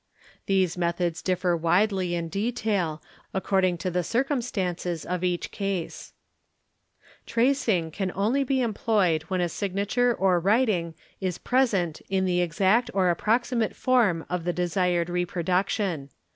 These 0.47 0.79
methods 0.79 1.21
differ 1.21 1.55
widely 1.55 2.15
in 2.15 2.27
detail, 2.27 3.03
according 3.35 3.77
to 3.85 3.91
the 3.91 4.03
circumstances 4.03 5.05
of 5.05 5.23
each 5.23 5.51
cases._ 5.51 6.13
Tracing 7.27 7.91
can 7.91 8.11
only 8.15 8.43
be 8.43 8.61
employed 8.61 9.21
when 9.27 9.41
a 9.41 9.47
signature 9.47 10.11
or 10.11 10.39
writing 10.39 10.95
is 11.19 11.37
present 11.37 12.01
in 12.09 12.25
the 12.25 12.41
exact 12.41 12.89
or 12.95 13.11
approximate 13.11 13.75
form 13.75 14.25
of 14.27 14.43
the 14.43 14.53
desired 14.53 15.07
reproduction. 15.07 16.09